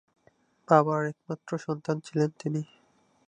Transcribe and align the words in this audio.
বাবার 0.67 1.01
একমাত্র 1.11 1.51
সন্তান 1.65 1.97
ছিলেন 2.05 2.29
তিনি। 2.39 2.61